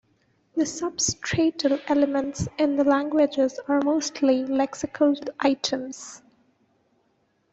[0.55, 6.23] The substratal elements in the languages are mostly lexical items.